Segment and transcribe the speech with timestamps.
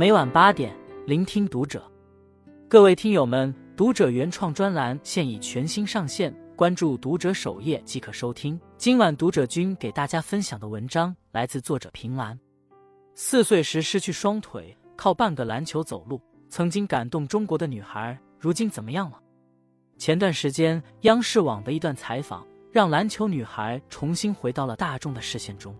[0.00, 0.74] 每晚八点，
[1.06, 1.86] 聆听读者。
[2.70, 8.58] 各位听友们，读者原创专栏现已全新上线，关注读者首页即可收听。
[8.78, 12.40] 今晚读者君给大家分享的文章来自作者平兰。
[13.14, 19.20] 四岁时失去双腿，靠半个篮球走路，曾经感动中国的女孩，如今怎么样了？
[19.98, 25.76] 前段时间，央视网的一段采访，让篮球女孩重新回到了大众的视线中。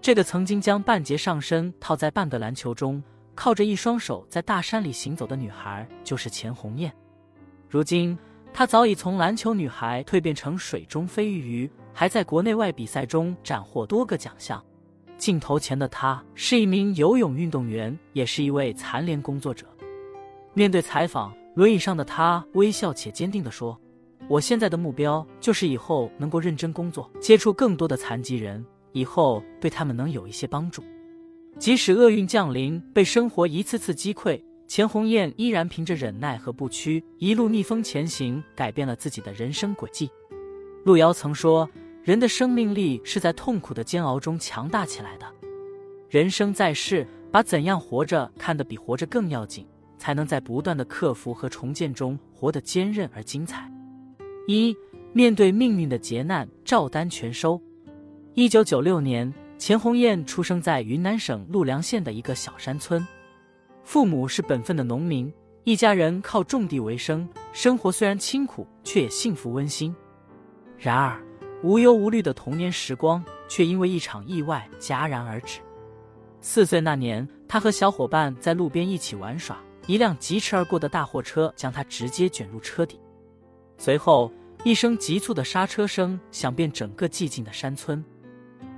[0.00, 3.02] 这个曾经将半截上身套在半个篮球中，
[3.34, 6.92] 靠着一双手在大山里行走的女孩，就是钱红艳。
[7.68, 8.18] 如今，
[8.52, 14.62] 她早已从篮球女孩蜕变成水中飞鱼，还在国内外比赛中斩获多个奖项。
[15.16, 19.66] 镜头前的她是一名游泳运动员，也是一位残联工作者。
[20.54, 23.78] 面对采访，轮椅上的她微笑且坚定地说
[24.28, 30.82] ：“我现在的目标就是以后能够认真工作，接触更多的残疾人。”以后对他们能有一些帮助，
[31.58, 40.10] 即使厄运降临，被生活一次次击溃，钱红艳依然凭着忍耐和不屈，一路逆风前行，改变了自己的人生轨迹。
[40.84, 41.68] 路遥曾说
[42.02, 45.26] ：“人的生命力是在痛苦的煎熬中强大起来的。”
[46.08, 49.66] 人生在世，把怎样活着看得比活着更要紧，
[49.98, 53.70] 才能在不断的克服和重建中活得坚韧而精彩。
[54.46, 54.74] 一
[55.12, 57.60] 面对命运的劫难，照单全收。
[58.34, 63.06] 一九九六年，钱红艳出生在云南省陆良县的一个小山村，
[63.84, 65.30] 父母是本分的农民，
[65.64, 69.94] 一家人靠种地为生，生活虽然清苦，却也幸福温馨。
[70.78, 71.22] 然而，
[71.62, 75.60] 无忧无虑的童年时光却因为一场意外戛然而止。
[76.40, 82.98] 四岁那年，他和小伙伴在路边一起玩耍，一辆疾驰而过的大货车将他直接卷入车底，
[83.76, 84.32] 随后
[84.64, 88.02] 一声急促的刹车声响遍整个寂静的山村。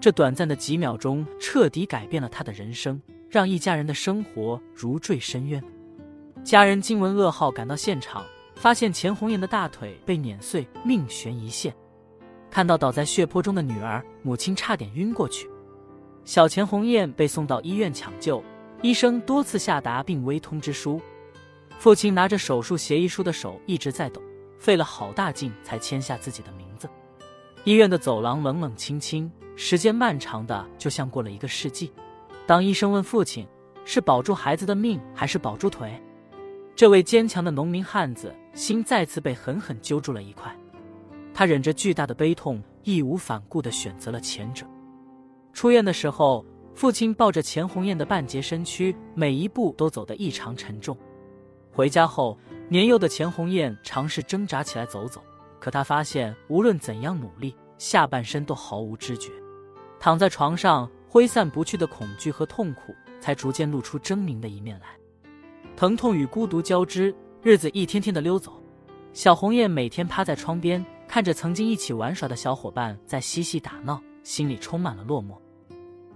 [0.00, 5.62] 这短暂的几秒钟，彻底改变了他的人生，让一家人的生活如坠深渊。
[6.44, 11.74] 家人惊闻噩耗，赶到现场，发现钱红艳的大腿被碾碎，命悬一线。
[12.48, 15.50] 看到倒在血泊中的女儿，母亲差点晕过去。
[16.24, 18.42] 小钱红艳被送到医院抢救，
[18.82, 21.00] 医生多次下达病危通知书。
[21.78, 24.22] 父亲拿着手术协议书的手一直在抖，
[24.58, 26.88] 费了好大劲才签下自己的名字。
[27.64, 29.30] 医院的走廊冷冷清清。
[29.60, 31.92] 时间漫长的就像过了一个世纪。
[32.46, 33.44] 当医生问父亲
[33.84, 36.00] 是保住孩子的命还是保住腿，
[36.76, 40.56] 这位坚强的农民汉子心再次被狠狠揪住了一块。
[41.34, 44.64] 他忍着巨大的悲痛，义无反顾的选择了前者。
[45.52, 46.46] 出院的时候，
[46.76, 50.96] 父亲抱着钱红艳的半截身躯，每一步都走得异常沉重。
[51.72, 52.38] 回家后，
[52.68, 55.20] 年幼的钱红艳尝试挣扎起来走走，
[55.58, 59.32] 可她发现无论怎样努力，下半身都毫无知觉。
[60.00, 64.86] 躺在床上，挥散不去的恐惧和痛苦，才逐渐露出狰狞的一面来。
[65.76, 68.60] 疼痛与孤独交织，日子一天天的溜走。
[69.12, 75.36] 小红艳每天趴在窗边，看着曾经一起玩耍的小伙伴在嬉戏打闹，心里充满了落寞。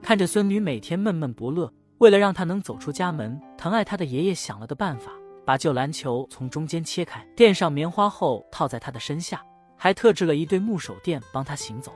[0.00, 5.12] 看着孙女每天闷闷不乐，为了让她能走出家门，疼爱她的爷爷想了个办法，
[5.44, 9.44] 把旧篮球从中间切开，垫上棉花后套在她的身下，
[9.76, 11.92] 还特制了一对木手垫帮她行走。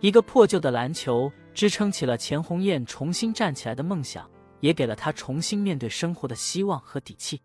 [0.00, 7.40] 一个破旧的篮球支撑起了钱红艳重新站起来的梦想，也给了她重新面对生活的希望和底气。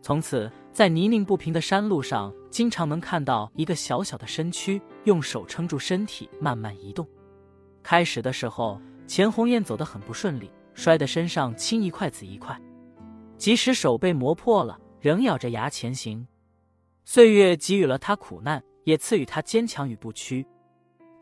[0.00, 7.06] 从此，在泥泞不平的山路上，经常能看到一个小小的身躯用手撑住身体慢慢移动。
[7.82, 12.58] 开始的时候，钱红艳走得很不顺利，摔得身上青一块紫一块，
[13.36, 16.26] 即使手被磨破了，仍咬着牙前行。
[17.04, 20.46] 岁月给予了她苦难，也赐予她坚强与不屈。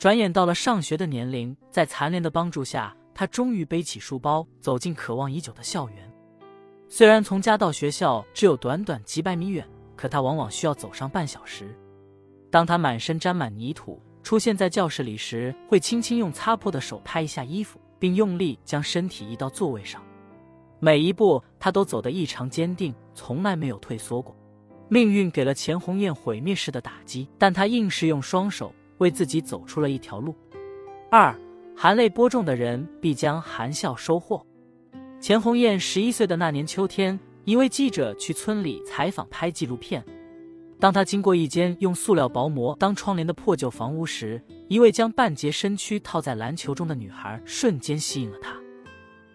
[0.02, 6.12] 转眼到了上学的年龄，在残联的帮助下，他终于背起书包，走进渴望已久的校园。
[6.88, 9.64] 虽然从家到学校只有短短几百米远，
[9.94, 11.72] 可他往往需要走上半小时。
[12.50, 20.02] 当他满身沾满泥土出现在教室里时，会轻轻用擦破的手拍一下衣服，并用力将身体移到座位上。
[20.80, 24.36] 每一步他都走得异常坚定，从来没有退缩过。
[24.88, 28.74] 命运给了钱红艳毁灭式的打击，但他硬是用双手。
[28.98, 30.34] 为自己走出了一条路。
[31.10, 31.34] 二，
[31.76, 34.44] 含泪播种的人必将含笑收获。
[35.20, 40.04] 钱红艳十一岁的那年秋天，一位记者去村里采访拍纪录片。
[40.80, 48.56] 当他经过一间用塑料薄膜当窗帘的破旧房屋时，一位将半截身躯套在篮球中的女孩瞬间吸引了他。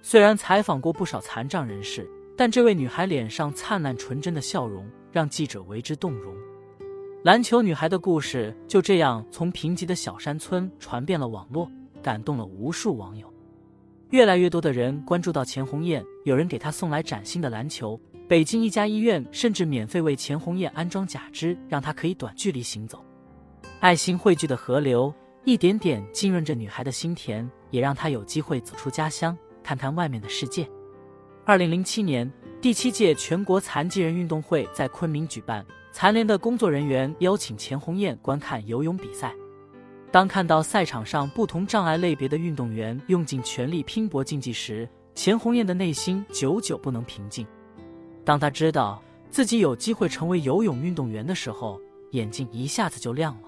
[0.01, 6.35] 虽然采访过不少残障人士，但这位女孩脸上灿烂纯真的笑容让记者为之动容。
[7.27, 11.69] 篮球女孩的故事就这样从贫瘠的小山村传遍了网络，
[12.01, 13.29] 感动了无数网友。
[14.11, 17.99] 越来越多的人关注到钱红艳，有人给她送来崭新的篮球。
[18.29, 23.03] 北京一家医院甚至免费为钱红艳安装假肢，让她可以短距离行走。
[23.81, 25.13] 爱心汇聚的河流，
[25.43, 30.65] 一点点浸润着女孩的心田，也让她有机会走出家乡，看看外面的世界。
[31.47, 32.29] 二零零七年，
[32.59, 39.33] 第七届全国残疾人运动会在昆明举办，残联的工作人员邀请钱红艳观看游泳比赛。
[40.11, 44.85] 当看到赛场上不同障碍类别的运动员用尽全力拼搏竞技时，
[45.15, 47.47] 钱红艳的内心久久不能平静。
[48.25, 51.79] 当他知道自己有机会成为游泳运动员的时候，
[52.11, 53.47] 眼睛一下子就亮了。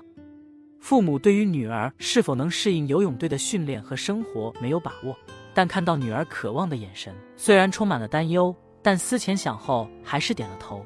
[0.79, 5.13] 父母对于女儿是否能适应游泳队的训练和生活没有把握，
[5.53, 10.85] 但看到女儿渴望的眼神，虽然充满了担忧，但思前想后还是点了头。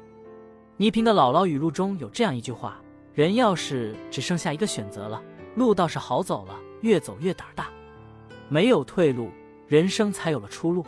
[0.76, 2.80] 倪萍的姥姥语录中有这样一句话
[3.14, 5.22] ：“人要是只剩下一个选择了，
[5.54, 7.68] 路倒是好走了，越走越胆大。
[8.48, 9.30] 没有退路，
[9.68, 10.84] 人生才有了出路。”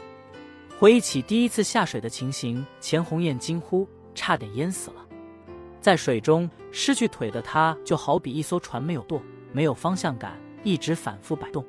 [0.79, 5.07] 回忆起第一次下水的情形，钱红艳惊呼：“差点淹死了！”
[5.81, 11.65] 在水中失去腿的她，就好比一艘船没有舵，没有方向感，一直反复摆动。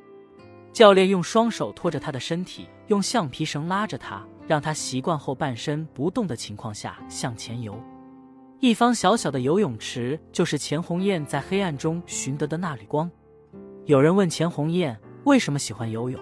[0.72, 7.80] 教练用双手托着她的身体，用橡皮绳拉着她，让她习惯后半身不动的情况下向前游。
[8.60, 13.10] 一方小小的游泳池，就是钱红艳在黑暗中寻得的那缕光。
[13.86, 16.20] 有人问钱红艳为什么喜欢游泳？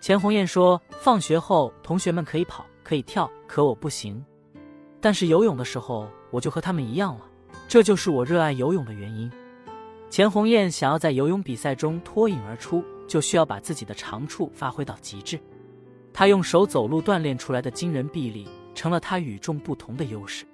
[0.00, 4.24] 钱红艳说：“放学后，同学们可以跑，可以跳，可我不行。
[5.00, 7.20] 但是游泳的时候，我就和他们一样了。
[7.68, 9.30] 这就是我热爱游泳的原因。”
[10.10, 15.38] 钱红艳想要在游泳比赛中脱颖而出，就需要把自己的长处发挥到极致。
[16.14, 20.46] 她用手走路锻炼出来的惊人臂力，成了她与众不同的优势。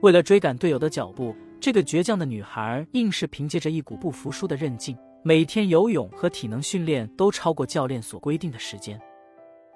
[0.00, 4.96] 为了追赶队友的脚步，这个倔强的女孩硬是凭借着一股不服输的韧劲。
[5.24, 8.96] 每天游泳和体能训练都超过教练所规定的时间，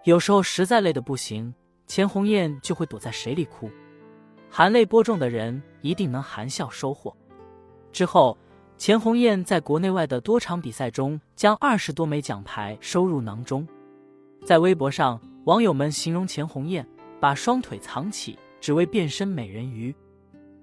[0.05, 1.53] 有时候实在累得不行，
[1.89, 3.69] 钱红艳就会躲在水里哭。
[4.49, 7.13] 含泪播种的人一定能含笑收获。
[7.91, 8.39] 之后，
[8.77, 13.67] 钱红艳在国内外的多场比赛中将二十多枚奖牌收入囊中。
[14.45, 16.87] 在微博上，网友们形容钱红艳
[17.21, 19.95] 把双腿藏起，只为变身美人鱼。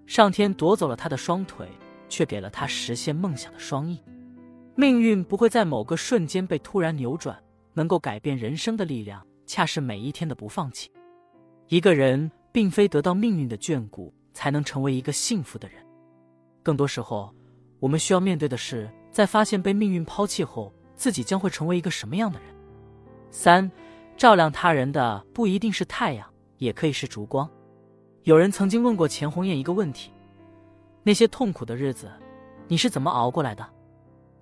[0.06, 1.68] 上天夺走了她的双腿，
[2.10, 4.00] 却给了她实现梦想的双翼。
[4.76, 7.42] 命运不会在某个瞬间被突然扭转，
[7.74, 10.92] 能够改变人生的力量，恰是每一天的不放弃。
[11.68, 15.84] 一个人并非得到命运的眷顾才能成为一个幸福的人，
[16.62, 17.34] 更多时候，
[17.82, 22.48] 我们需要面对的是，在发现被命运抛弃后，自己将会成为一个什么样的人。
[23.32, 23.70] 三，
[24.16, 27.50] 照亮他人的不一定是太阳，也可以是烛光。
[28.22, 30.12] 有人曾经问过钱红艳一个问题：
[31.02, 32.08] 那些痛苦的日子，
[32.68, 33.68] 你是怎么熬过来的？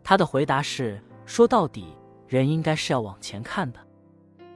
[0.03, 1.85] 他的回答是：说到底，
[2.27, 3.79] 人应该是要往前看的。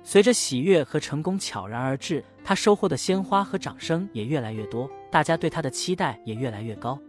[0.04, 7.00] 随着喜悦和成功悄然而至，他收获的鲜花和掌声也越来越多，大家对他的期待也越来越高。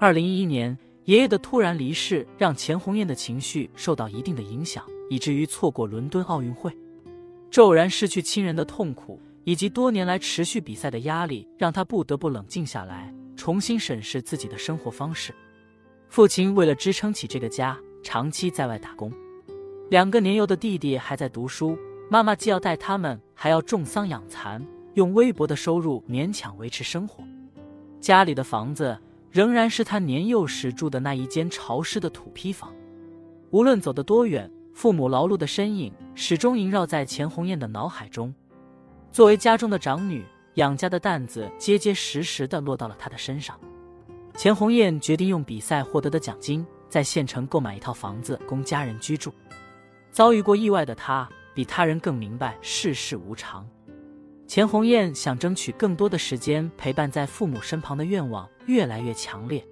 [0.00, 0.76] 二零一一年，
[1.06, 6.76] 爷爷的突然离世让钱红艳的情绪受到一定的影响，以至于错过伦敦奥运会。
[7.48, 15.32] 骤然失去亲人的痛苦，以及多年来持续比赛的压力，让他不得不冷静下来，重新审视自己的生活方式。
[16.08, 19.12] 父亲为了支撑起这个家，长期在外打工。
[19.90, 21.78] 两个年幼的弟弟还在读书，
[22.10, 24.60] 妈妈既要带他们，还要种桑养蚕，
[24.94, 27.22] 用微薄的收入勉强维持生活。
[28.00, 28.98] 家里的房子
[29.30, 32.74] 仍然是他年幼时住的那一间潮湿的土坯房。
[33.50, 38.34] 无论走得多远，父母劳碌的身影始终萦绕在钱红艳的脑海中。
[39.10, 43.58] 作为家中的长女，养家的担子结结实实的落到了她的身上。
[44.34, 49.32] 钱红艳决定用比赛获得的奖金，在县城购买一套房子供家人居住。
[50.10, 53.66] 遭遇过意外的她，比他人更明白世事无常。
[54.46, 59.64] 钱红艳想争取更多的时间陪伴在父母身旁的愿望越来越强烈。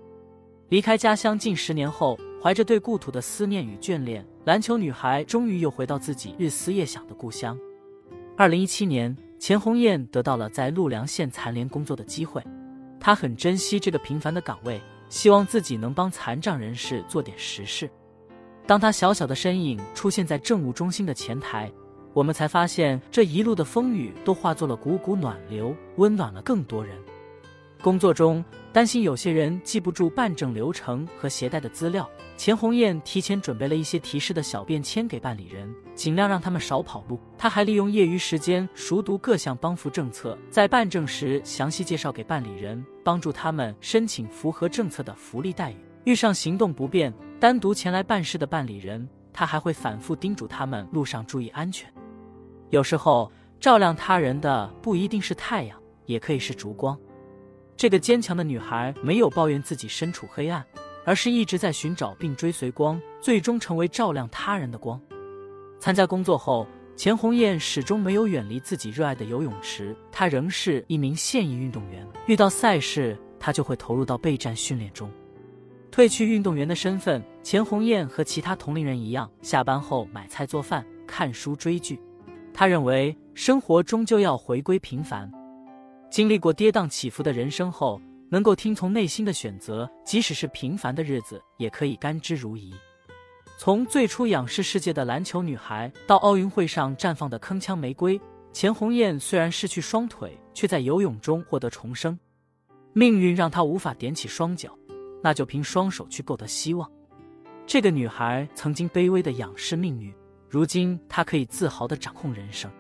[0.70, 7.58] 离开家乡近十年后，怀着对故土的思念与眷恋，篮球女孩终于又回到自己日思夜想的故乡。
[8.36, 12.42] 二零一七年，钱红艳得到了在陆良县残联工作的机会。
[12.98, 17.88] 她很珍惜这个平凡的岗位，希望自己能帮残障人士做点实事。
[18.66, 21.70] 当她小小的身影出现在政务中心的前台，
[22.14, 26.96] 我们才发现这一路的风雨都化作了股股暖流，温暖了更多人。
[27.84, 37.20] 工作中担心有些人记不住办证流程和携带的资料，钱红艳提前准备了一些提示的小便签给办理人，尽量让他们少跑路。
[37.36, 45.76] 他还利用业余时间熟读各项帮扶政策，在办证时详细介绍给办理人，帮助他们申请符合政策的福利待遇。
[46.04, 51.92] 遇上行动不便、单独前来办事的办理人，他还会反复叮嘱他们路上注意安全。
[52.70, 56.98] 有时候，照亮他人的不一定是太阳，也可以是烛光。
[57.76, 60.64] 这个坚强的女孩没有抱怨自己身处黑暗，
[61.04, 65.00] 而是一直在寻找并追随光，最终成为照亮他人的光。
[65.80, 66.66] 参加工作后，
[66.96, 72.06] 钱红艳始终没有远离自己热爱的游泳池，她仍是一名现役运动员。
[72.26, 75.10] 遇到赛事，她就会投入到备战训练中。
[75.90, 82.00] 褪去运动员的身份，钱红艳和其他同龄人一样，下班后买菜做饭、看书追剧。
[82.52, 85.30] 他认为生活终究要回归平凡，
[86.14, 92.72] 经历过跌宕起伏的人生后，能够听从内心的选择，即使是平凡的日子，也可以甘之如饴。
[93.58, 98.20] 从最初仰视世界的篮球女孩，到奥运会上绽放的铿锵玫瑰，
[98.52, 102.16] 钱红艳虽然失去双腿，却在游泳中获得重生。
[102.92, 104.70] 命运让她无法踮起双脚，
[105.20, 106.88] 那就凭双手去够得希望。
[107.66, 110.14] 这个女孩曾经卑微的仰视命运。
[110.48, 112.70] 如今，她可以自豪地掌控人生。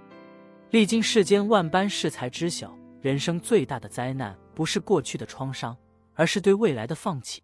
[0.70, 2.72] 历经世间万般事，才知晓
[3.04, 5.76] 人生最大的灾难不是过去的创伤，
[6.14, 7.42] 而是对未来的放弃。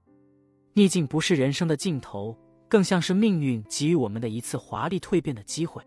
[0.73, 2.35] 逆境不是人生的尽头，
[2.67, 5.83] 更像是命运给予我们的一次华丽蜕变的机会。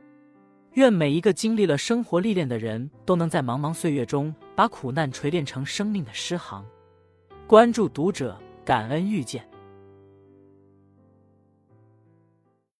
[0.74, 6.63] 愿每一个经历了生活历练的人都能在茫茫岁月中，把苦难锤炼成生命的诗行。
[7.48, 9.44] 关注读者，感恩遇见。